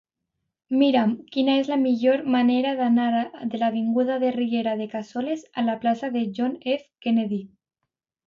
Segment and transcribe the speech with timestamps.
[0.77, 3.11] Mira'm quina és la millor manera d'anar
[3.51, 6.81] de l'avinguda de la Riera de Cassoles a la plaça de John F.
[7.07, 7.41] Kennedy.